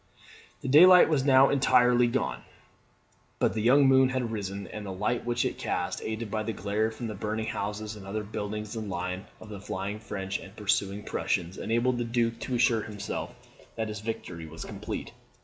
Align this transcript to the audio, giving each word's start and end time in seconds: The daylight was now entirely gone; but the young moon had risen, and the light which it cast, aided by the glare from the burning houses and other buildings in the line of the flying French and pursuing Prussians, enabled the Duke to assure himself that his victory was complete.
The 0.61 0.67
daylight 0.67 1.09
was 1.09 1.23
now 1.25 1.49
entirely 1.49 2.07
gone; 2.07 2.41
but 3.37 3.53
the 3.53 3.61
young 3.61 3.87
moon 3.87 4.09
had 4.09 4.31
risen, 4.31 4.65
and 4.65 4.83
the 4.83 4.91
light 4.91 5.27
which 5.27 5.45
it 5.45 5.59
cast, 5.59 6.01
aided 6.01 6.31
by 6.31 6.41
the 6.41 6.53
glare 6.53 6.89
from 6.89 7.05
the 7.05 7.13
burning 7.13 7.45
houses 7.45 7.95
and 7.95 8.07
other 8.07 8.23
buildings 8.23 8.75
in 8.75 8.85
the 8.89 8.95
line 8.95 9.25
of 9.39 9.49
the 9.49 9.61
flying 9.61 9.99
French 9.99 10.39
and 10.39 10.55
pursuing 10.55 11.03
Prussians, 11.03 11.59
enabled 11.59 11.99
the 11.99 12.03
Duke 12.03 12.39
to 12.39 12.55
assure 12.55 12.81
himself 12.81 13.35
that 13.75 13.89
his 13.89 13.99
victory 13.99 14.47
was 14.47 14.65
complete. 14.65 15.11